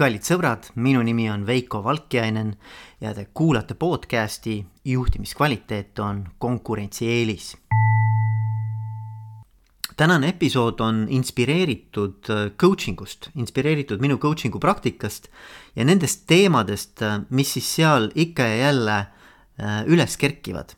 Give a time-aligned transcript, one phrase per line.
[0.00, 2.54] kallid sõbrad, minu nimi on Veiko Valkjainen
[3.04, 4.54] ja te kuulate podcasti
[4.88, 7.56] Juhtimiskvaliteet on konkurentsieelis.
[9.96, 15.28] tänane episood on inspireeritud äh, coaching ust, inspireeritud minu coaching'u praktikast
[15.76, 20.72] ja nendest teemadest, äh, mis siis seal ikka ja jälle äh, üles kerkivad.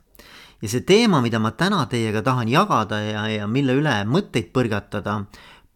[0.63, 5.21] ja see teema, mida ma täna teiega tahan jagada ja, ja mille üle mõtteid põrgatada,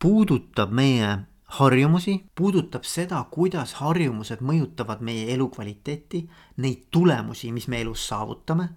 [0.02, 1.14] puudutab meie
[1.58, 6.22] harjumusi, puudutab seda, kuidas harjumused mõjutavad meie elukvaliteeti,
[6.62, 8.68] neid tulemusi, mis me elus saavutame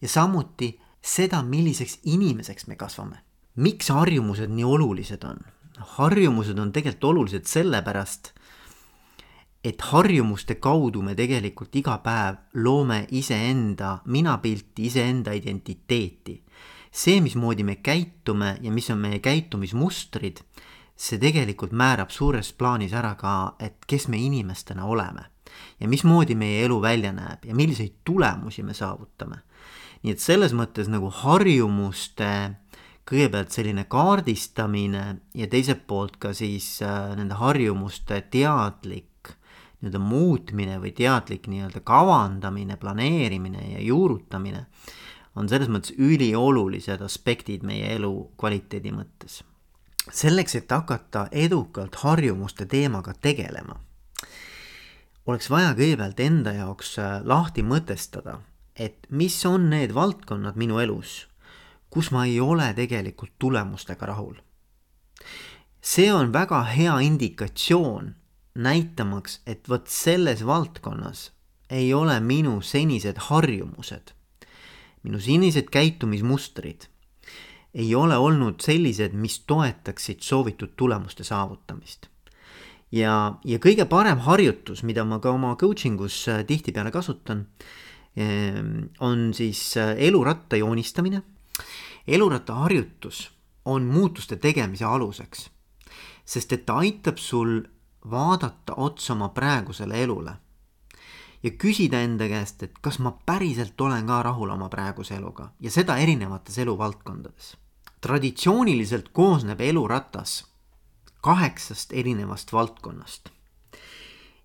[0.00, 0.72] ja samuti
[1.02, 3.22] seda, milliseks inimeseks me kasvame.
[3.56, 5.38] miks harjumused nii olulised on?
[5.78, 8.32] harjumused on tegelikult olulised sellepärast,
[9.64, 16.42] et harjumuste kaudu me tegelikult iga päev loome iseenda minapilti, iseenda identiteeti.
[16.90, 20.40] see, mismoodi me käitume ja mis on meie käitumismustrid
[20.98, 25.28] see tegelikult määrab suures plaanis ära ka, et kes me inimestena oleme
[25.80, 29.42] ja mismoodi meie elu välja näeb ja milliseid tulemusi me saavutame.
[30.02, 32.30] nii et selles mõttes nagu harjumuste
[33.08, 39.32] kõigepealt selline kaardistamine ja teiselt poolt ka siis äh, nende harjumuste teadlik
[39.78, 44.66] nii-öelda muutmine või teadlik nii-öelda kavandamine, planeerimine ja juurutamine
[45.38, 49.42] on selles mõttes üliolulised aspektid meie elu kvaliteedi mõttes
[50.12, 53.78] selleks, et hakata edukalt harjumuste teemaga tegelema,
[55.26, 58.38] oleks vaja kõigepealt enda jaoks äh, lahti mõtestada,
[58.78, 61.26] et mis on need valdkonnad minu elus,
[61.90, 64.36] kus ma ei ole tegelikult tulemustega rahul.
[65.80, 68.14] see on väga hea indikatsioon
[68.54, 71.30] näitamaks, et vot selles valdkonnas
[71.70, 74.12] ei ole minu senised harjumused,
[75.02, 76.88] minu senised käitumismustrid
[77.78, 82.08] ei ole olnud sellised, mis toetaksid soovitud tulemuste saavutamist.
[82.92, 87.46] ja, ja kõige parem harjutus, mida ma ka oma coaching us äh, tihtipeale kasutan,
[88.18, 91.22] ähm, on siis äh, eluratta joonistamine.
[92.06, 93.30] eluratta harjutus
[93.64, 95.50] on muutuste tegemise aluseks,
[96.24, 97.62] sest et ta aitab sul
[98.10, 100.32] vaadata otsa oma praegusele elule
[101.42, 105.70] ja küsida enda käest, et kas ma päriselt olen ka rahul oma praeguse eluga ja
[105.70, 107.56] seda erinevates eluvaldkondades.
[108.00, 110.44] Traditsiooniliselt koosneb eluratas
[111.20, 113.30] kaheksast erinevast valdkonnast.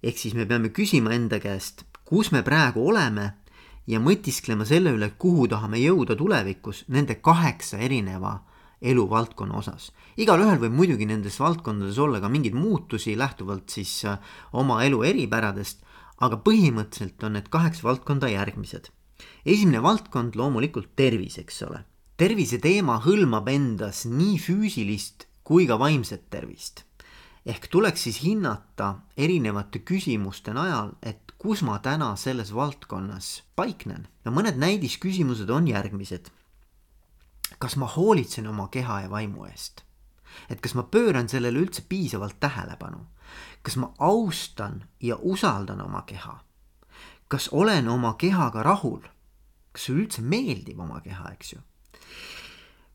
[0.04, 3.34] ehk siis me peame küsima enda käest, kus me praegu oleme
[3.88, 8.40] ja mõtisklema selle üle, kuhu tahame jõuda tulevikus nende kaheksa erineva
[8.82, 9.92] eluvaldkonna osas.
[10.18, 14.20] igalühel võib muidugi nendes valdkondades olla ka mingeid muutusi lähtuvalt siis äh,
[14.54, 15.84] oma elu eripäradest
[16.24, 18.90] aga põhimõtteliselt on need kaheksa valdkonda järgmised.
[19.46, 21.84] esimene valdkond loomulikult tervis, eks ole.
[22.18, 26.84] Tervise teema hõlmab endas nii füüsilist kui ka vaimset tervist.
[27.46, 34.08] ehk tuleks siis hinnata erinevate küsimuste najal, et kus ma täna selles valdkonnas paiknen.
[34.26, 36.30] ja mõned näidisküsimused on järgmised.
[37.60, 39.84] kas ma hoolitsen oma keha ja vaimu eest?
[40.50, 43.08] et kas ma pööran sellele üldse piisavalt tähelepanu?
[43.64, 46.44] kas ma austan ja usaldan oma keha?
[47.28, 49.02] kas olen oma kehaga rahul?
[49.72, 51.62] kas üldse meeldib oma keha, eks ju?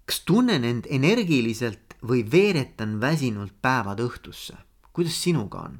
[0.09, 4.57] Kas tunnen end energiliselt või veeretan väsinult päevad õhtusse?
[4.93, 5.79] kuidas sinuga on?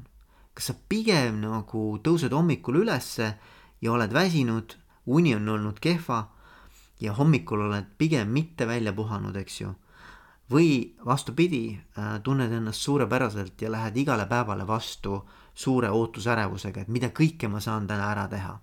[0.53, 3.33] kas sa pigem nagu tõused hommikul ülesse
[3.81, 4.75] ja oled väsinud,
[5.05, 6.27] uni on olnud kehva
[6.99, 9.73] ja hommikul oled pigem mitte välja puhanud, eks ju
[10.49, 17.09] või vastupidi, äh, tunned ennast suurepäraselt ja lähed igale päevale vastu suure ootusärevusega, et mida
[17.09, 18.59] kõike ma saan täna ära teha.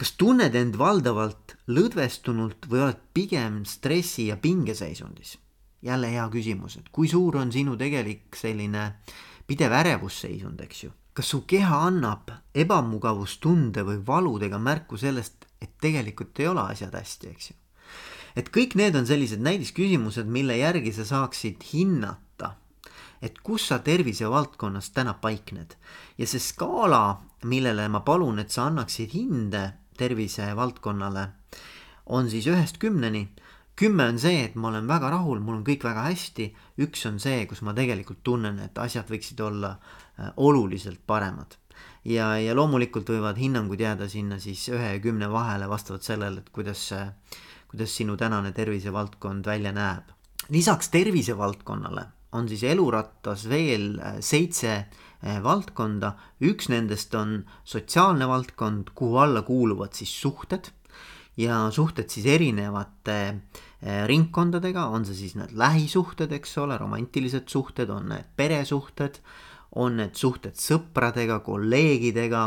[0.00, 5.36] Kas tunned end valdavalt lõdvestunult või oled pigem stressi ja pingeseisundis?
[5.82, 8.82] jälle hea küsimus, et kui suur on sinu tegelik selline
[9.48, 10.90] pidev ärevusseisund, eks ju.
[11.12, 17.32] kas su keha annab ebamugavustunde või valudega märku sellest, et tegelikult ei ole asjad hästi,
[17.32, 17.56] eks ju
[18.36, 22.54] et kõik need on sellised näidisküsimused, mille järgi sa saaksid hinnata,
[23.22, 25.74] et kus sa tervisevaldkonnas täna paikned.
[26.18, 29.64] ja see skaala, millele ma palun, et sa annaksid hinde
[30.00, 31.28] tervisevaldkonnale,
[32.06, 33.28] on siis ühest kümneni.
[33.76, 36.50] kümme on see, et ma olen väga rahul, mul on kõik väga hästi,
[36.84, 41.56] üks on see, kus ma tegelikult tunnen, et asjad võiksid olla äh, oluliselt paremad
[42.04, 46.50] ja, ja loomulikult võivad hinnangud jääda sinna siis ühe ja kümne vahele vastavalt sellele, et
[46.52, 46.90] kuidas
[47.70, 50.10] kuidas sinu tänane tervisevaldkond välja näeb.
[50.48, 54.86] lisaks tervisevaldkonnale on siis elurattas veel äh, seitse
[55.22, 60.70] valdkonda, üks nendest on sotsiaalne valdkond, kuhu alla kuuluvad siis suhted.
[61.36, 67.88] Ja suhted siis erinevate äh, ringkondadega, on see siis need lähisuhted, eks ole, romantilised suhted,
[67.92, 69.20] on need peresuhted,
[69.80, 72.42] on need suhted sõpradega, kolleegidega,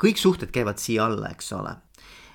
[0.00, 1.76] kõik suhted käivad siia alla, eks ole.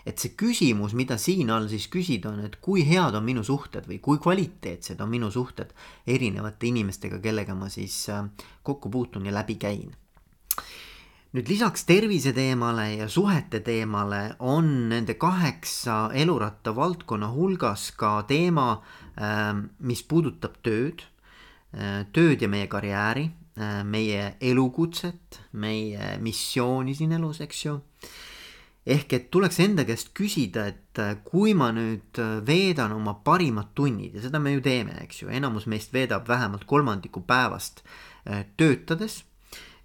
[0.05, 3.87] Et see küsimus, mida siin all siis küsida on, et kui head on minu suhted
[3.87, 5.73] või kui kvaliteetsed on minu suhted
[6.07, 8.25] erinevate inimestega, kellega ma siis äh,
[8.63, 9.93] kokku puutun ja läbi käin
[11.33, 18.83] nüüd lisaks tervise teemale ja suhete teemale on nende kaheksa eluratta valdkonna hulgas ka teema,
[19.17, 21.01] ähm, mis puudutab tööd,
[21.73, 27.79] äh, tööd ja meie karjääri, äh, meie elukutset, meie missiooni siin elus, eks ju.
[28.85, 34.15] Ehk et tuleks enda käest küsida, et äh, kui ma nüüd veedan oma parimad tunnid
[34.15, 37.83] ja seda me ju teeme, eks ju, enamus meist veedab vähemalt kolmandiku päevast
[38.57, 39.23] töötades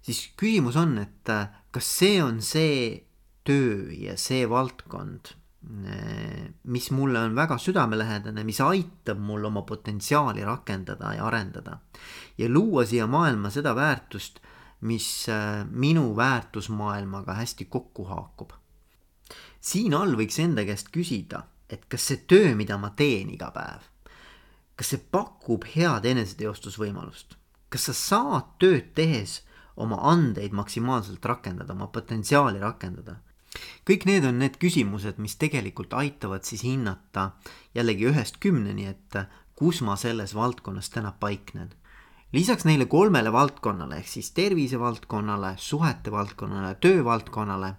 [0.01, 2.99] siis küsimus on, et äh, kas see on see
[3.47, 5.33] töö ja see valdkond,
[5.65, 11.79] äh, mis mulle on väga südamelähedane, mis aitab mul oma potentsiaali rakendada ja arendada.
[12.37, 14.39] ja luua siia maailma seda väärtust,
[14.81, 18.51] mis äh, minu väärtusmaailmaga hästi kokku haakub.
[19.61, 23.85] Siin all võiks enda käest küsida, et kas see töö, mida ma teen iga päev,
[24.79, 27.35] kas see pakub head eneseteostusvõimalust,
[27.69, 29.41] kas sa saad tööd tehes
[29.79, 33.19] oma andeid maksimaalselt rakendada, oma potentsiaali rakendada.
[33.85, 37.31] kõik need on need küsimused, mis tegelikult aitavad siis hinnata
[37.75, 39.17] jällegi ühest kümneni, et
[39.55, 41.69] kus ma selles valdkonnas täna paiknen.
[42.33, 47.75] lisaks neile kolmele valdkonnale ehk siis tervisevaldkonnale, suhete valdkonnale, töövaldkonnale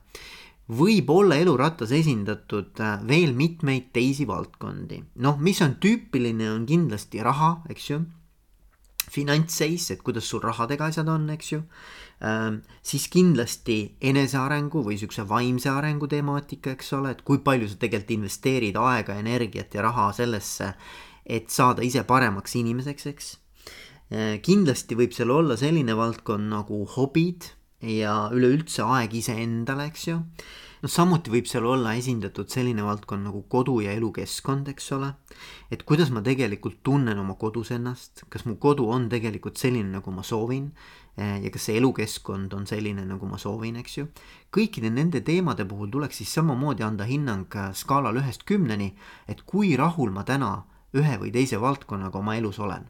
[0.71, 2.79] võib olla elurattas esindatud
[3.09, 5.03] veel mitmeid teisi valdkondi.
[5.17, 8.01] noh, mis on tüüpiline, on kindlasti raha, eks ju
[9.11, 11.61] finantsseis, et kuidas sul rahadega asjad on, eks ju
[12.23, 12.61] ähm,.
[12.83, 18.17] siis kindlasti enesearengu või siukse vaimse arengu temaatika, eks ole, et kui palju sa tegelikult
[18.19, 20.75] investeerid aega, energiat ja raha sellesse,
[21.27, 23.33] et saada ise paremaks inimeseks, eks
[24.13, 24.39] äh,.
[24.43, 27.51] kindlasti võib seal olla selline valdkond nagu hobid
[27.81, 30.19] ja üleüldse aeg iseendale, eks ju
[30.83, 35.13] noh, samuti võib seal olla esindatud selline valdkond nagu kodu ja elukeskkond, eks ole.
[35.71, 40.13] et kuidas ma tegelikult tunnen oma kodus ennast, kas mu kodu on tegelikult selline, nagu
[40.15, 40.71] ma soovin
[41.17, 44.07] eh, ja kas see elukeskkond on selline, nagu ma soovin, eks ju.
[44.53, 48.95] kõikide nende teemade puhul tuleks siis samamoodi anda hinnang eh, skaalal ühest kümneni,
[49.29, 50.65] et kui rahul ma täna
[50.97, 52.89] ühe või teise valdkonnaga oma elus olen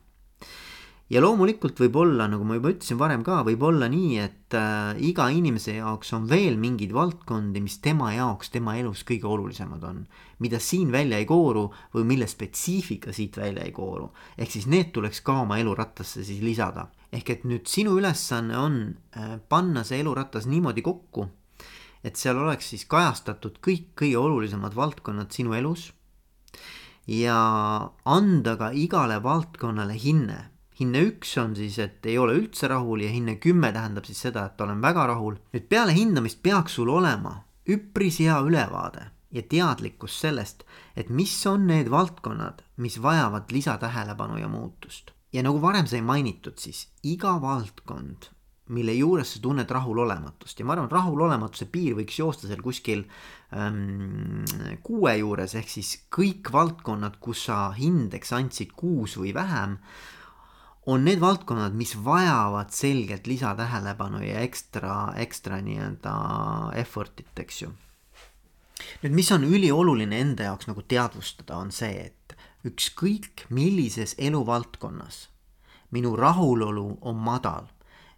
[1.11, 5.01] ja loomulikult võib olla, nagu ma juba ütlesin varem ka, võib olla nii, et äh,
[5.11, 10.05] iga inimese jaoks on veel mingeid valdkondi, mis tema jaoks tema elus kõige olulisemad on.
[10.41, 14.13] mida siin välja ei kooru või mille spetsiifika siit välja ei kooru.
[14.39, 16.87] ehk siis need tuleks ka oma elurattasse siis lisada.
[17.13, 18.81] ehk et nüüd sinu ülesanne on
[19.17, 21.27] äh, panna see eluratas niimoodi kokku,
[22.05, 25.91] et seal oleks siis kajastatud kõik kõige olulisemad valdkonnad sinu elus
[27.11, 30.50] ja anda ka igale valdkonnale hinne
[30.81, 34.47] hinne üks on siis, et ei ole üldse rahul ja hinne kümme tähendab siis seda,
[34.49, 35.37] et olen väga rahul.
[35.53, 40.65] nüüd peale hindamist peaks sul olema üpris hea ülevaade ja teadlikkus sellest,
[40.97, 45.13] et mis on need valdkonnad, mis vajavad lisatähelepanu ja muutust.
[45.33, 48.31] ja nagu varem sai mainitud, siis iga valdkond,
[48.75, 53.05] mille juures sa tunned rahulolematust ja ma arvan, rahulolematuse piir võiks joosta seal kuskil
[53.55, 54.43] ähm,
[54.83, 59.79] kuue juures, ehk siis kõik valdkonnad, kus sa hindeks andsid kuus või vähem
[60.91, 66.15] on need valdkonnad, mis vajavad selgelt lisatähelepanu ja ekstra, ekstra nii-öelda
[66.83, 67.73] effort'it, eks ju.
[69.03, 72.35] nüüd, mis on ülioluline enda jaoks nagu teadvustada, on see, et
[72.67, 75.29] ükskõik millises eluvaldkonnas
[75.91, 77.67] minu rahulolu on madal,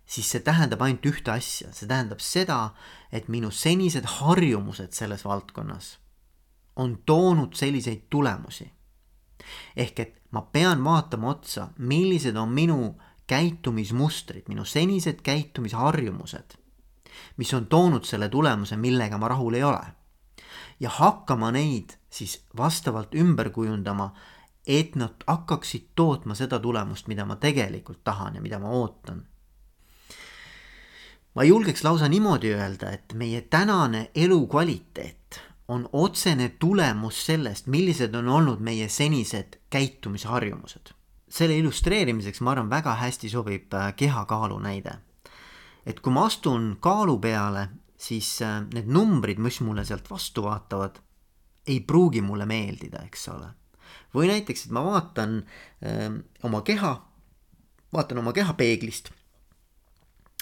[0.06, 2.72] siis see tähendab ainult ühte asja, see tähendab seda,
[3.12, 5.96] et minu senised harjumused selles valdkonnas
[6.76, 8.70] on toonud selliseid tulemusi.
[9.76, 12.94] ehk et ma pean vaatama otsa, millised on minu
[13.26, 16.56] käitumismustrid, minu senised käitumisharjumused,
[17.36, 19.84] mis on toonud selle tulemuse, millega ma rahul ei ole.
[20.80, 24.12] ja hakkama neid siis vastavalt ümber kujundama,
[24.66, 29.26] et nad hakkaksid tootma seda tulemust, mida ma tegelikult tahan ja mida ma ootan.
[31.34, 35.21] ma julgeks lausa niimoodi öelda, et meie tänane elukvaliteet
[35.68, 40.94] on otsene tulemus sellest, millised on olnud meie senised käitumisharjumused.
[41.32, 44.92] selle illustreerimiseks ma arvan, väga hästi sobib äh, kehakaalu näide.
[45.86, 50.98] et kui ma astun kaalu peale, siis äh, need numbrid, mis mulle sealt vastu vaatavad,
[51.66, 53.48] ei pruugi mulle meeldida, eks ole.
[54.14, 56.92] või näiteks, et ma vaatan öö, ähm, oma keha,
[57.92, 59.10] vaatan oma keha peeglist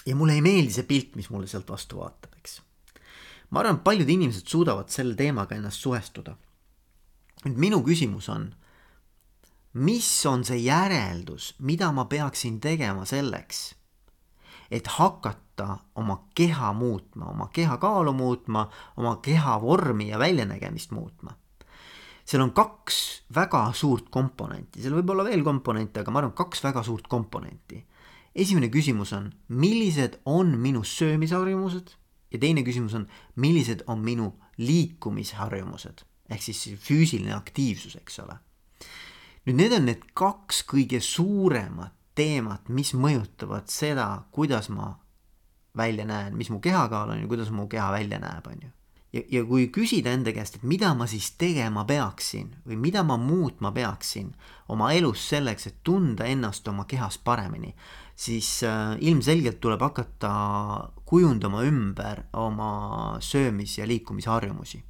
[0.05, 2.59] ja mulle ei meeldi see pilt, mis mulle sealt vastu vaatab, eks
[3.51, 6.37] ma arvan, paljud inimesed suudavad selle teemaga ennast suhestuda.
[7.45, 8.51] nüüd minu küsimus on,
[9.73, 13.73] mis on see järeldus, mida ma peaksin tegema selleks,
[14.71, 18.67] et hakata oma keha muutma, oma kehakaalu muutma,
[18.97, 21.35] oma keha vormi ja väljanägemist muutma.
[22.25, 26.63] seal on kaks väga suurt komponenti, seal võib olla veel komponente, aga ma arvan, kaks
[26.63, 27.83] väga suurt komponenti.
[28.35, 31.97] esimene küsimus on, millised on minu söömisharjumused
[32.31, 38.37] ja teine küsimus on, millised on minu liikumisharjumused ehk siis füüsiline aktiivsus, eks ole.
[39.45, 44.91] nüüd need on need kaks kõige suuremat teemat, mis mõjutavad seda, kuidas ma
[45.77, 48.71] välja näen, mis mu kehakaal on ja kuidas mu keha välja näeb, on ju.
[49.13, 53.17] Ja, ja kui küsida enda käest, et mida ma siis tegema peaksin või mida ma
[53.17, 54.33] muutma peaksin
[54.69, 57.73] oma elus selleks, et tunda ennast oma kehas paremini,
[58.15, 60.31] siis äh, ilmselgelt tuleb hakata
[61.05, 64.83] kujundama ümber oma söömis- ja liikumisharjumusi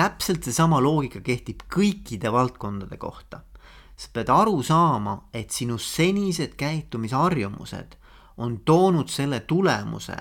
[0.00, 3.42] täpselt seesama loogika kehtib kõikide valdkondade kohta.
[4.00, 7.98] sa pead aru saama, et sinu senised käitumisharjumused
[8.40, 10.16] on toonud selle tulemuse,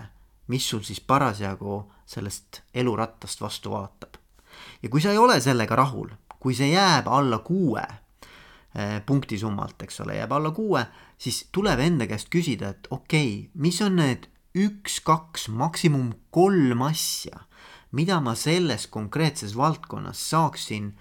[0.48, 4.18] mis sul siis parasjagu sellest elurattast vastu vaatab.
[4.84, 10.01] ja kui sa ei ole sellega rahul, kui see jääb alla kuue eh, punktisummalt, eks
[10.06, 10.86] ole, jääb alla kuue,
[11.18, 16.82] siis tuleb enda käest küsida, et okei okay,, mis on need üks, kaks, maksimum kolm
[16.89, 17.46] asja
[17.92, 20.94] mida ma selles konkreetses valdkonnas saaksin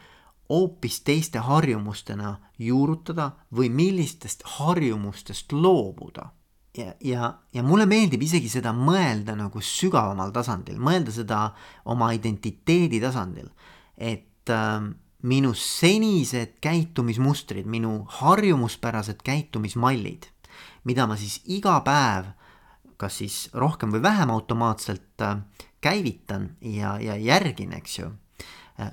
[0.49, 6.31] hoopis teiste harjumustena juurutada või millistest harjumustest loobuda.
[6.79, 11.43] Ja, ja, ja mulle meeldib isegi seda mõelda nagu sügavamal tasandil, mõelda seda
[11.91, 13.51] oma identiteedi tasandil,
[13.99, 14.81] et äh,
[15.29, 20.31] minu senised käitumismustrid, minu harjumuspärased käitumismallid,
[20.87, 22.35] mida ma siis iga päev
[22.99, 25.39] kas siis rohkem või vähem automaatselt äh,
[25.81, 28.11] käivitan ja, ja järgin, eks ju,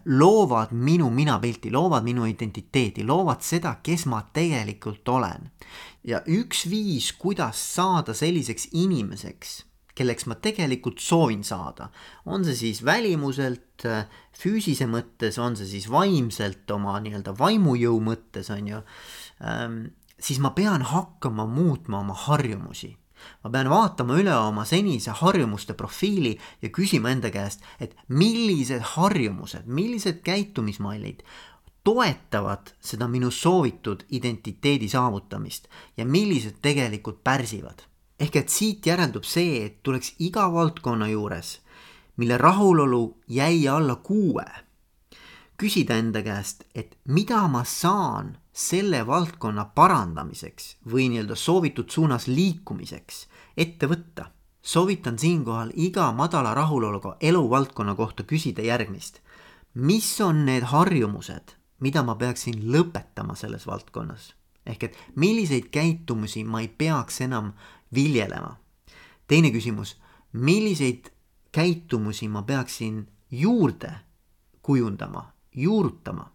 [0.05, 5.51] loovad minu minapilti, loovad minu identiteedi, loovad seda, kes ma tegelikult olen.
[6.05, 9.53] ja üks viis, kuidas saada selliseks inimeseks,
[9.97, 11.89] kelleks ma tegelikult soovin saada,
[12.25, 14.05] on see siis välimuselt, äh,
[14.37, 18.83] füüsise mõttes, on see siis vaimselt, oma nii-öelda vaimujõu mõttes, on ju,
[19.41, 19.79] ähm,
[20.19, 22.93] siis ma pean hakkama muutma oma harjumusi
[23.43, 29.65] ma pean vaatama üle oma senise harjumuste profiili ja küsima enda käest, et millised harjumused,
[29.65, 31.23] millised käitumismallid
[31.85, 35.67] toetavad seda minu soovitud identiteedi saavutamist
[35.97, 37.85] ja millised tegelikult pärsivad.
[38.19, 41.59] ehk et siit järeldub see, et tuleks iga valdkonna juures,
[42.17, 44.45] mille rahulolu jäi alla kuue,
[45.57, 53.27] küsida enda käest, et mida ma saan selle valdkonna parandamiseks või nii-öelda soovitud suunas liikumiseks
[53.57, 54.25] ette võtta.
[54.61, 59.19] soovitan siinkohal iga madala rahuloluga eluvaldkonna kohta küsida järgmist.
[59.73, 64.33] mis on need harjumused, mida ma peaksin lõpetama selles valdkonnas?
[64.65, 67.53] ehk et milliseid käitumusi ma ei peaks enam
[67.93, 68.57] viljelema.
[69.27, 69.97] teine küsimus,
[70.31, 71.11] milliseid
[71.51, 73.91] käitumusi ma peaksin juurde
[74.61, 76.34] kujundama, juurutama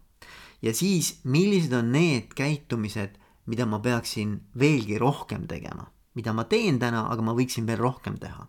[0.61, 3.17] ja siis, millised on need käitumised,
[3.49, 8.19] mida ma peaksin veelgi rohkem tegema, mida ma teen täna, aga ma võiksin veel rohkem
[8.21, 8.47] teha.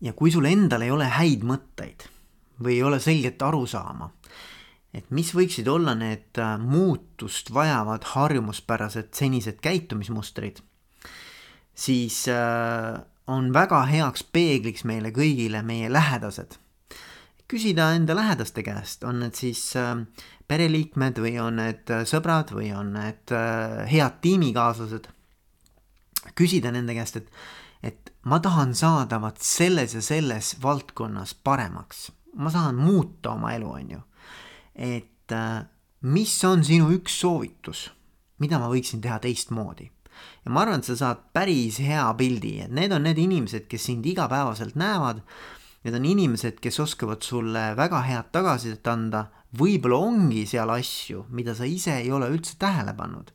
[0.00, 2.06] ja kui sul endal ei ole häid mõtteid
[2.62, 4.10] või ei ole selget arusaama,
[4.94, 10.62] et mis võiksid olla need äh, muutust vajavad harjumuspärased senised käitumismustrid,
[11.74, 12.96] siis äh,
[13.26, 16.56] on väga heaks peegliks meile kõigile meie lähedased
[17.50, 19.94] küsida enda lähedaste käest, on need siis äh,
[20.48, 25.10] pereliikmed või on need äh, sõbrad või on need äh, head tiimikaaslased.
[26.38, 27.30] küsida nende käest, et,
[27.82, 33.70] et ma tahan saada vaat selles ja selles valdkonnas paremaks, ma tahan muuta oma elu,
[33.70, 34.02] on ju.
[34.74, 35.32] et
[36.02, 37.90] mis on sinu üks soovitus,
[38.38, 39.90] mida ma võiksin teha teistmoodi
[40.44, 43.88] ja ma arvan, et sa saad päris hea pildi, et need on need inimesed, kes
[43.90, 45.22] sind igapäevaselt näevad
[45.80, 49.22] Need on inimesed, kes oskavad sulle väga head tagasisidet anda,
[49.56, 53.30] võib-olla ongi seal asju, mida sa ise ei ole üldse tähele pannud,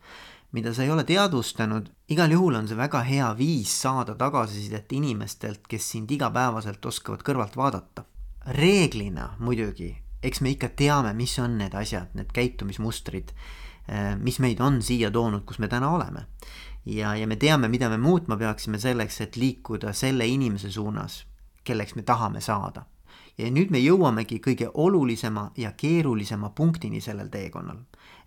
[0.54, 5.66] mida sa ei ole teadvustanud, igal juhul on see väga hea viis saada tagasisidet inimestelt,
[5.66, 8.06] kes sind igapäevaselt oskavad kõrvalt vaadata.
[8.46, 13.34] reeglina muidugi, eks me ikka teame, mis on need asjad, need käitumismustrid,
[13.90, 16.28] eh, mis meid on siia toonud, kus me täna oleme.
[16.86, 21.26] ja, ja me teame, mida me muutma peaksime selleks, et liikuda selle inimese suunas
[21.66, 22.86] kelleks me tahame saada.
[23.38, 27.78] ja nüüd me jõuamegi kõige olulisema ja keerulisema punktini sellel teekonnal.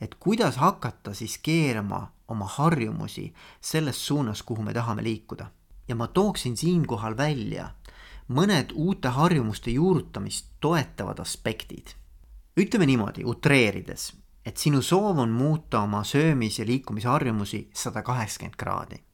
[0.00, 5.50] et kuidas hakata siis keerama oma harjumusi selles suunas, kuhu me tahame liikuda.
[5.88, 7.71] ja ma tooksin siinkohal välja
[8.28, 11.95] mõned uute harjumuste juurutamist toetavad aspektid.
[12.61, 14.12] ütleme niimoodi, utreerides,
[14.47, 19.08] et sinu soov on muuta oma söömis- ja liikumisharjumusi sada kaheksakümmend kraadi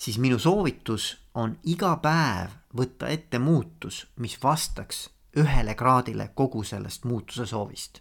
[0.00, 7.04] siis minu soovitus on iga päev võtta ette muutus, mis vastaks ühele kraadile kogu sellest
[7.04, 8.00] muutuse soovist.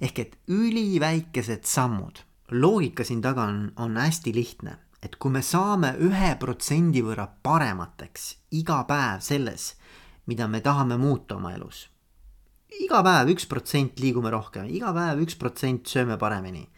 [0.00, 2.18] ehk et üliväikesed sammud.
[2.50, 8.36] loogika siin taga on, on hästi lihtne, et kui me saame ühe protsendi võrra paremateks
[8.50, 9.74] iga päev selles,
[10.26, 11.88] mida me tahame muuta oma elus.
[12.80, 16.68] iga päev üks protsent liigume rohkem, iga päev üks protsent sööme paremini.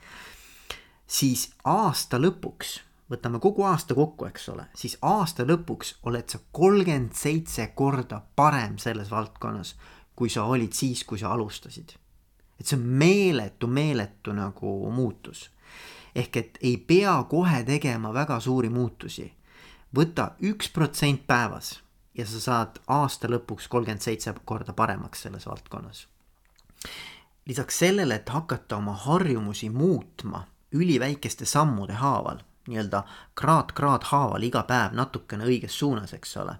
[1.06, 7.16] siis aasta lõpuks võtame kogu aasta kokku, eks ole, siis aasta lõpuks oled sa kolmkümmend
[7.16, 9.75] seitse korda parem selles valdkonnas,
[10.16, 11.97] kui sa olid siis, kui sa alustasid.
[12.61, 15.50] et see on meeletu, meeletu nagu muutus.
[16.14, 19.33] ehk et ei pea kohe tegema väga suuri muutusi.
[19.97, 21.81] võta üks protsent päevas
[22.14, 26.09] ja sa saad aasta lõpuks kolmkümmend seitse korda paremaks selles valdkonnas.
[27.47, 32.38] lisaks sellele, et hakata oma harjumusi muutma üliväikeste sammude haaval
[32.69, 33.02] nii-öelda
[33.35, 36.57] kraad-kraad haaval iga päev natukene õiges suunas, eks ole.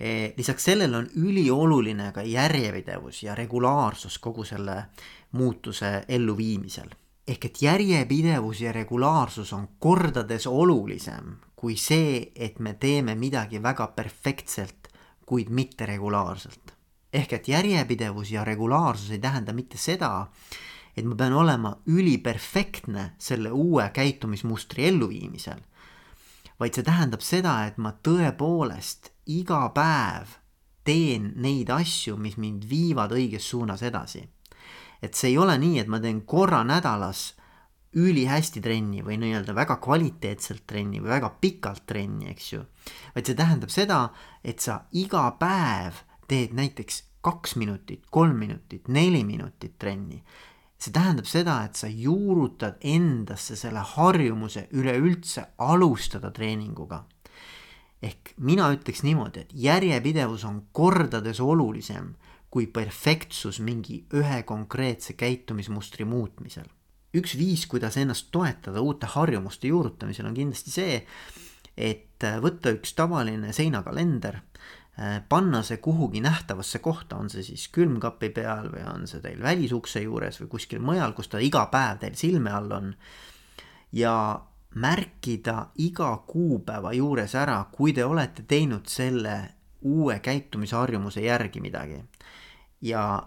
[0.00, 4.84] E, lisaks sellele on ülioluline ka järjepidevus ja regulaarsus kogu selle
[5.32, 6.88] muutuse elluviimisel.
[7.28, 13.90] ehk et järjepidevus ja regulaarsus on kordades olulisem kui see, et me teeme midagi väga
[13.96, 14.88] perfektselt,
[15.28, 16.76] kuid mitte regulaarselt.
[17.12, 20.26] ehk et järjepidevus ja regulaarsus ei tähenda mitte seda,
[20.96, 25.60] et ma pean olema üliperfektne selle uue käitumismustri elluviimisel.
[26.60, 30.36] vaid see tähendab seda, et ma tõepoolest iga päev
[30.84, 34.28] teen neid asju, mis mind viivad õiges suunas edasi.
[35.02, 37.34] et see ei ole nii, et ma teen korra nädalas
[37.96, 42.64] ülihästi trenni või nii-öelda väga kvaliteetselt trenni või väga pikalt trenni, eks ju.
[43.14, 44.10] vaid see tähendab seda,
[44.44, 50.22] et sa iga päev teed näiteks kaks minutit, kolm minutit, neli minutit trenni
[50.80, 57.04] see tähendab seda, et sa juurutad endasse selle harjumuse üleüldse alustada treeninguga.
[58.02, 62.14] ehk mina ütleks niimoodi, et järjepidevus on kordades olulisem
[62.50, 66.64] kui perfektsus mingi ühe konkreetse käitumismustri muutmisel.
[67.14, 71.06] üks viis, kuidas ennast toetada uute harjumuste juurutamisel on kindlasti see,
[71.76, 74.40] et võtta üks tavaline seinakalender
[75.28, 80.02] panna see kuhugi nähtavasse kohta, on see siis külmkapi peal või on see teil välisukse
[80.04, 82.94] juures või kuskil mujal, kus ta iga päev teil silme all on.
[83.92, 84.40] ja
[84.74, 89.36] märkida iga kuupäeva juures ära, kui te olete teinud selle
[89.80, 92.04] uue käitumisharjumuse järgi midagi.
[92.80, 93.22] ja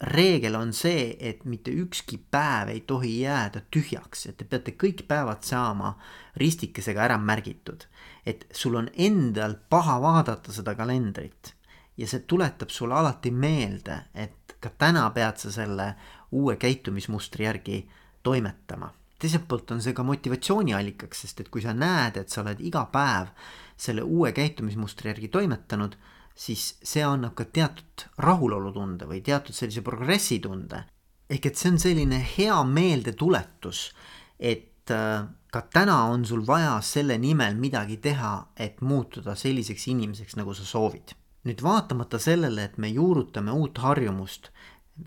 [0.00, 5.04] reegel on see, et mitte ükski päev ei tohi jääda tühjaks, et te peate kõik
[5.08, 5.98] päevad saama
[6.36, 7.84] ristikesega ära märgitud
[8.26, 11.54] et sul on endal paha vaadata seda kalendrit
[12.00, 15.94] ja see tuletab sulle alati meelde, et ka täna pead sa selle
[16.32, 17.82] uue käitumismustri järgi
[18.22, 18.94] toimetama.
[19.18, 22.86] teiselt poolt on see ka motivatsiooniallikaks, sest et kui sa näed, et sa oled iga
[22.92, 23.28] päev
[23.76, 25.96] selle uue käitumismustri järgi toimetanud,
[26.34, 30.84] siis see annab ka teatud rahulolutunde või teatud sellise progressitunde.
[31.30, 33.92] ehk et see on selline hea meeldetuletus,
[34.38, 40.36] et äh, ka täna on sul vaja selle nimel midagi teha, et muutuda selliseks inimeseks,
[40.38, 41.16] nagu sa soovid.
[41.40, 44.50] nüüd vaatamata sellele, et me juurutame uut harjumust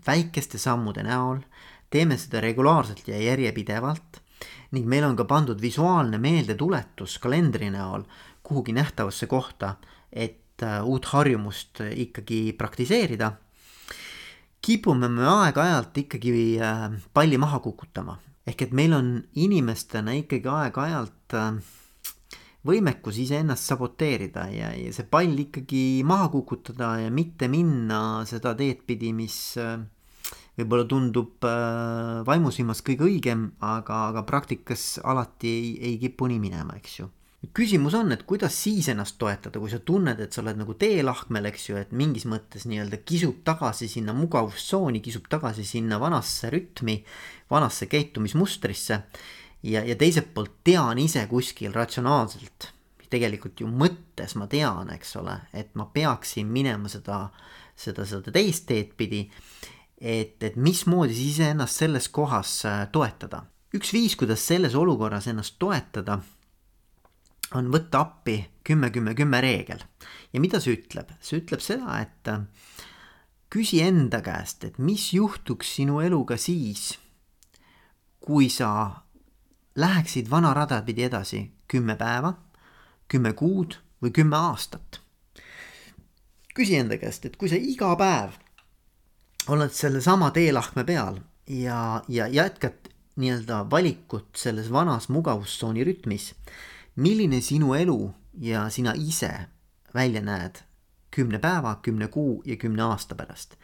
[0.06, 1.44] väikeste sammude näol,
[1.90, 4.18] teeme seda regulaarselt ja järjepidevalt
[4.74, 8.02] ning meil on ka pandud visuaalne meeldetuletus kalendri näol
[8.42, 9.76] kuhugi nähtavasse kohta,
[10.12, 13.32] et äh, uut harjumust ikkagi praktiseerida,
[14.60, 19.08] kipume me aeg-ajalt ikkagi äh, palli maha kukutama ehk et meil on
[19.40, 21.56] inimestena ikkagi aeg-ajalt äh,
[22.64, 28.84] võimekus iseennast saboteerida ja, ja see pall ikkagi maha kukutada ja mitte minna seda teed
[28.88, 29.78] pidi, mis äh,
[30.58, 36.76] võib-olla tundub äh, vaimusilmas kõige õigem, aga, aga praktikas alati ei, ei kipu nii minema,
[36.80, 37.10] eks ju
[37.52, 41.48] küsimus on, et kuidas siis ennast toetada, kui sa tunned, et sa oled nagu teelahkmel,
[41.50, 47.00] eks ju, et mingis mõttes nii-öelda kisub tagasi sinna mugavustsooni, kisub tagasi sinna vanasse rütmi,
[47.50, 49.00] vanasse käitumismustrisse.
[49.62, 52.70] ja, ja teiselt poolt tean ise kuskil ratsionaalselt,
[53.10, 57.28] tegelikult ju mõttes ma tean, eks ole, et ma peaksin minema seda,
[57.76, 59.28] seda, seda teist teed pidi.
[60.00, 63.44] et, et mismoodi siis iseennast selles kohas äh, toetada.
[63.74, 66.20] üks viis, kuidas selles olukorras ennast toetada
[67.58, 69.82] on võtta appi kümme, kümme, kümme reegel.
[70.32, 71.12] ja mida see ütleb?
[71.20, 72.44] see ütleb seda, et äh,
[73.54, 76.94] küsi enda käest, et mis juhtuks sinu eluga siis,
[78.24, 78.70] kui sa
[79.76, 82.34] läheksid vana rada pidi edasi kümme päeva,
[83.08, 85.00] kümme kuud või kümme aastat.
[86.54, 88.34] küsi enda käest, et kui sa iga päev
[89.50, 96.32] oled sellesama teelahkme peal ja, ja jätkad nii-öelda valikut selles vanas mugavustsooni rütmis
[96.96, 97.98] milline sinu elu
[98.40, 99.30] ja sina ise
[99.94, 100.62] välja näed
[101.14, 103.54] kümne päeva, kümne kuu ja kümne aasta pärast.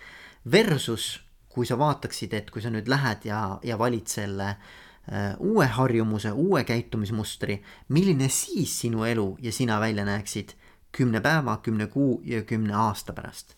[0.52, 5.66] Versus kui sa vaataksid, et kui sa nüüd lähed ja, ja valid selle äh, uue
[5.66, 10.54] harjumuse, uue käitumismustri, milline siis sinu elu ja sina välja näeksid
[10.94, 13.56] kümne päeva, kümne kuu ja kümne aasta pärast.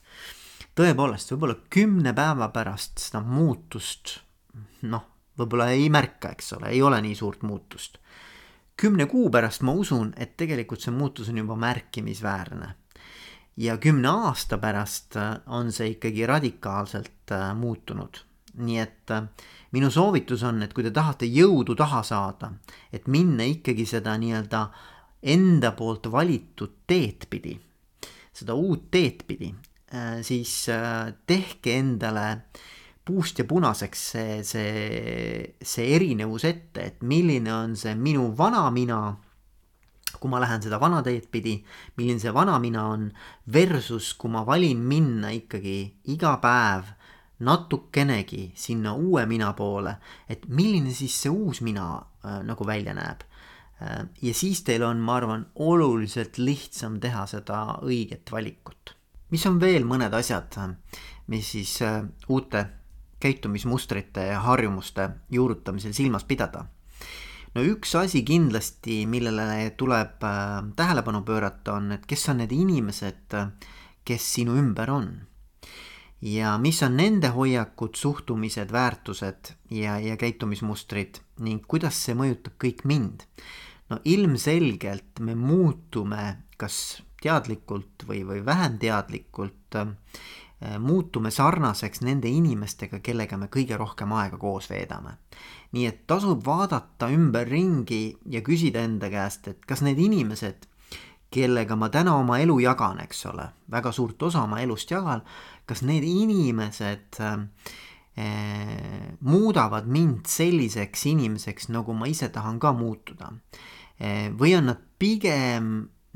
[0.74, 4.22] tõepoolest, võib-olla kümne päeva pärast seda muutust
[4.88, 5.04] noh,
[5.38, 7.98] võib-olla ei märka, eks ole, ei ole nii suurt muutust.
[8.76, 12.74] Kümne kuu pärast ma usun, et tegelikult see muutus on juba märkimisväärne.
[13.56, 18.24] ja kümne aasta pärast on see ikkagi radikaalselt äh, muutunud.
[18.54, 19.28] nii et äh,
[19.72, 22.52] minu soovitus on, et kui te tahate jõudu taha saada,
[22.92, 24.66] et minna ikkagi seda nii-öelda
[25.22, 27.54] enda poolt valitud teed pidi,
[28.34, 29.52] seda uut teed pidi,
[29.94, 32.26] äh, siis äh, tehke endale
[33.04, 39.00] puust ja punaseks see, see, see erinevus ette, et milline on see minu vana mina,
[40.18, 41.56] kui ma lähen seda vana teed pidi,
[41.98, 43.08] milline see vana mina on,
[43.52, 45.78] versus kui ma valin minna ikkagi
[46.14, 46.94] iga päev
[47.42, 49.96] natukenegi sinna uue mina poole,
[50.30, 53.26] et milline siis see uus mina äh, nagu välja näeb
[53.82, 58.96] Äh, ja siis teil on, ma arvan, oluliselt lihtsam teha seda õiget valikut.
[59.32, 60.58] mis on veel mõned asjad,
[61.32, 62.66] mis siis äh, uute
[63.22, 66.66] käitumismustrite ja harjumuste juurutamisel silmas pidada?
[67.54, 73.36] no üks asi kindlasti, millele tuleb äh, tähelepanu pöörata, on, et kes on need inimesed,
[74.04, 75.10] kes sinu ümber on.
[76.22, 82.84] ja mis on nende hoiakud, suhtumised, väärtused ja, ja käitumismustrid ning kuidas see mõjutab kõik
[82.86, 83.26] mind
[83.90, 89.78] no ilmselgelt me muutume kas teadlikult või, või vähem teadlikult
[90.78, 95.16] muutume sarnaseks nende inimestega, kellega me kõige rohkem aega koos veedame.
[95.72, 100.66] nii et tasub vaadata ümberringi ja küsida enda käest, et kas need inimesed,
[101.32, 105.22] kellega ma täna oma elu jagan, eks ole, väga suurt osa oma elust jagan,
[105.66, 107.38] kas need inimesed äh,
[109.20, 113.32] muudavad mind selliseks inimeseks, nagu ma ise tahan ka muutuda
[114.02, 115.66] Eh, või on nad pigem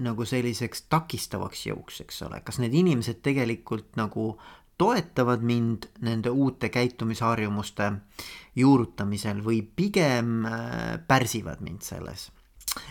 [0.04, 4.34] nagu selliseks takistavaks jõuks, eks ole, kas need inimesed tegelikult nagu
[4.76, 7.92] toetavad mind nende uute käitumisharjumuste
[8.56, 12.30] juurutamisel või pigem äh, pärsivad mind selles.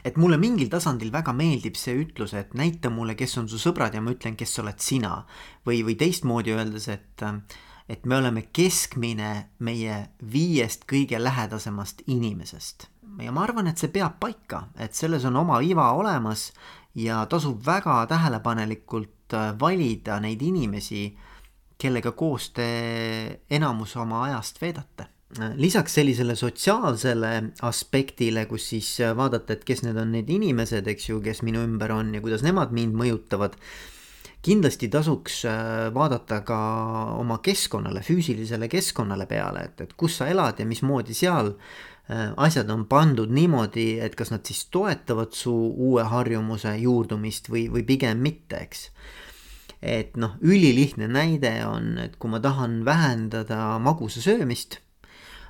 [0.03, 3.93] et mulle mingil tasandil väga meeldib see ütlus, et näita mulle, kes on su sõbrad
[3.93, 5.25] ja ma ütlen, kes oled sina.
[5.65, 7.23] või, või teistmoodi öeldes, et,
[7.89, 12.89] et me oleme keskmine meie viiest kõige lähedasemast inimesest
[13.23, 16.49] ja ma arvan, et see peab paika, et selles on oma iva olemas
[16.95, 21.09] ja tasub väga tähelepanelikult äh, valida neid inimesi,
[21.81, 22.67] kellega koos te
[23.51, 25.11] enamus oma ajast veedate.
[25.55, 27.29] lisaks sellisele sotsiaalsele
[27.67, 31.91] aspektile, kus siis vaadata, et kes need on need inimesed, eks ju, kes minu ümber
[31.91, 33.57] on ja kuidas nemad mind mõjutavad
[34.45, 36.59] kindlasti tasuks äh, vaadata ka
[37.17, 42.69] oma keskkonnale, füüsilisele keskkonnale peale, et, et kus sa elad ja mismoodi seal Äh, asjad
[42.69, 48.21] on pandud niimoodi, et kas nad siis toetavad su uue harjumuse juurdumist või, või pigem
[48.21, 48.89] mitte, eks.
[49.81, 54.77] et noh, ülilihtne näide on, et kui ma tahan vähendada magusa söömist,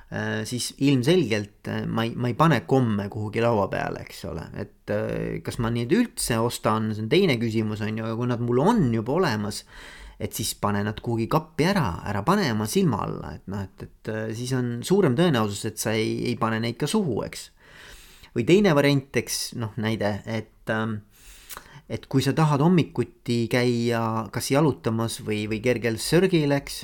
[0.08, 4.48] äh, siis ilmselgelt äh, ma ei, ma ei pane komme kuhugi laua peale, eks ole,
[4.56, 4.96] et
[5.44, 8.64] kas ma neid üldse ostan, see on teine küsimus, on ju, aga kui nad mul
[8.64, 9.64] on juba olemas
[10.20, 13.84] et siis pane nad kuhugi kappi ära, ära pane oma silma alla, et noh, et,
[13.88, 17.50] et äh, siis on suurem tõenäosus, et sa ei, ei pane neid ka suhu, eks.
[18.36, 21.00] või teine variant, eks noh, näide, et ähm,
[21.86, 26.80] et kui sa tahad hommikuti käia kas jalutamas või, või kergel sörgil, eks,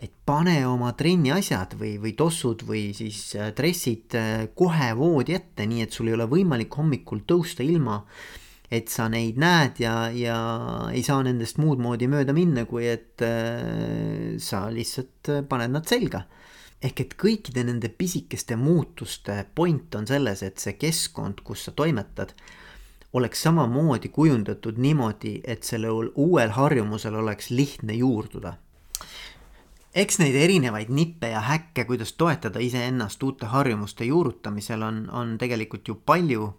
[0.00, 5.36] et pane oma trenni asjad või, või tossud või siis äh, dressid äh, kohe voodi
[5.36, 8.00] ette, nii et sul ei ole võimalik hommikul tõusta ilma
[8.70, 10.36] et sa neid näed ja, ja
[10.94, 15.90] ei saa nendest muud moodi mööda minna, kui et äh, sa lihtsalt äh, paned nad
[15.90, 16.26] selga.
[16.80, 22.32] ehk et kõikide nende pisikeste muutuste point on selles, et see keskkond, kus sa toimetad,
[23.12, 28.54] oleks samamoodi kujundatud niimoodi, et sellel uuel harjumusel oleks lihtne juurduda
[29.94, 35.88] eks neid erinevaid nippe ja häkke, kuidas toetada iseennast uute harjumuste juurutamisel on, on tegelikult
[35.88, 36.52] ju palju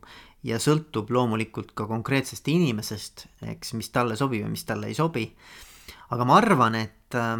[0.43, 5.27] ja sõltub loomulikult ka konkreetsest inimesest, eks, mis talle sobib ja mis talle ei sobi.
[6.11, 7.37] aga ma arvan, et äh,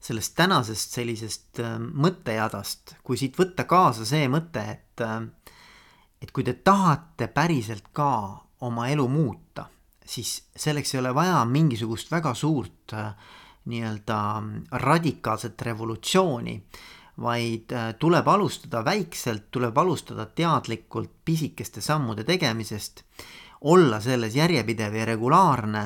[0.00, 5.22] sellest tänasest sellisest äh, mõttejadast, kui siit võtta kaasa see mõte, et äh,
[6.20, 8.10] et kui te tahate päriselt ka
[8.66, 9.68] oma elu muuta,
[10.04, 12.94] siis selleks ei ole vaja mingisugust väga suurt
[13.68, 14.18] nii-öelda
[14.82, 16.56] radikaalset revolutsiooni
[17.22, 23.04] vaid äh, tuleb alustada väikselt, tuleb alustada teadlikult pisikeste sammude tegemisest.
[23.60, 25.82] olla selles järjepidev ja regulaarne,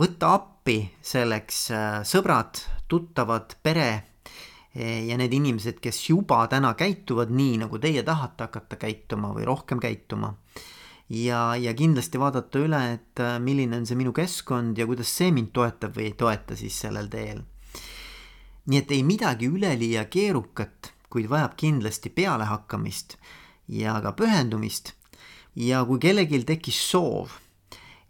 [0.00, 4.16] võtta appi selleks äh, sõbrad, tuttavad, pere
[4.76, 9.80] ja need inimesed, kes juba täna käituvad nii, nagu teie tahate hakata käituma või rohkem
[9.80, 10.34] käituma.
[11.08, 15.30] ja, ja kindlasti vaadata üle, et äh, milline on see minu keskkond ja kuidas see
[15.32, 17.44] mind toetab või ei toeta siis sellel teel.
[18.66, 23.16] Nii et ei midagi üleliia keerukat, kuid vajab kindlasti pealehakkamist
[23.68, 24.92] ja ka pühendumist.
[25.56, 27.30] ja kui kellelgi tekkis soov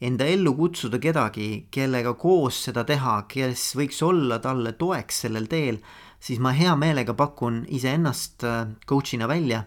[0.01, 5.79] enda ellu kutsuda kedagi, kellega koos seda teha, kes võiks olla talle toeks sellel teel,
[6.21, 9.64] siis ma hea meelega pakun iseennast äh, coach'ina välja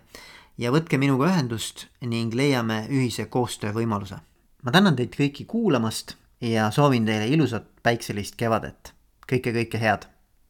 [0.57, 4.19] ja võtke minuga ühendust ning leiame ühise koostöövõimaluse.
[4.63, 8.93] ma tänan teid kõiki kuulamast ja soovin teile ilusat päikselist kevadet.
[9.25, 10.09] kõike, kõike head